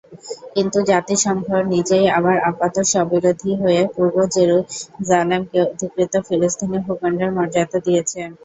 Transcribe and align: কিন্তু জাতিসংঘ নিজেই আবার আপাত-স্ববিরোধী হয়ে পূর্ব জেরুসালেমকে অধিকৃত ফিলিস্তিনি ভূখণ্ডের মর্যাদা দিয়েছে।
কিন্তু 0.55 0.77
জাতিসংঘ 0.89 1.45
নিজেই 1.71 2.05
আবার 2.17 2.35
আপাত-স্ববিরোধী 2.49 3.51
হয়ে 3.61 3.81
পূর্ব 3.93 4.15
জেরুসালেমকে 4.35 5.59
অধিকৃত 5.65 6.13
ফিলিস্তিনি 6.27 6.77
ভূখণ্ডের 6.85 7.31
মর্যাদা 7.37 7.77
দিয়েছে। 7.85 8.19